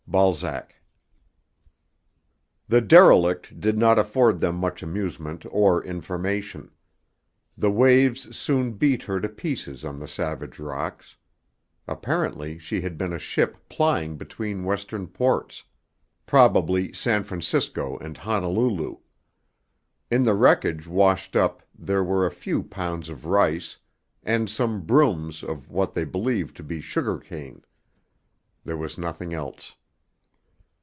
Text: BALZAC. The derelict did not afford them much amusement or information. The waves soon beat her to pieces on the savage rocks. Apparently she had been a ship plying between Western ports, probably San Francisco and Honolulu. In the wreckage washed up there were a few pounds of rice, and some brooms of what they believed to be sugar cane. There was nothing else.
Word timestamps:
BALZAC. 0.09 0.75
The 2.67 2.81
derelict 2.81 3.61
did 3.61 3.77
not 3.79 3.97
afford 3.97 4.41
them 4.41 4.55
much 4.55 4.83
amusement 4.83 5.45
or 5.49 5.81
information. 5.81 6.71
The 7.57 7.71
waves 7.71 8.35
soon 8.37 8.73
beat 8.73 9.03
her 9.03 9.21
to 9.21 9.29
pieces 9.29 9.85
on 9.85 9.99
the 10.01 10.09
savage 10.09 10.59
rocks. 10.59 11.15
Apparently 11.87 12.57
she 12.57 12.81
had 12.81 12.97
been 12.97 13.13
a 13.13 13.19
ship 13.19 13.55
plying 13.69 14.17
between 14.17 14.65
Western 14.65 15.07
ports, 15.07 15.63
probably 16.25 16.91
San 16.91 17.23
Francisco 17.23 17.97
and 17.99 18.17
Honolulu. 18.17 18.97
In 20.09 20.23
the 20.25 20.35
wreckage 20.35 20.87
washed 20.87 21.37
up 21.37 21.63
there 21.73 22.03
were 22.03 22.25
a 22.25 22.31
few 22.31 22.63
pounds 22.63 23.07
of 23.07 23.25
rice, 23.25 23.77
and 24.23 24.49
some 24.49 24.81
brooms 24.81 25.41
of 25.41 25.69
what 25.71 25.93
they 25.93 26.03
believed 26.03 26.57
to 26.57 26.63
be 26.63 26.81
sugar 26.81 27.17
cane. 27.17 27.63
There 28.65 28.75
was 28.75 28.97
nothing 28.97 29.33
else. 29.33 29.75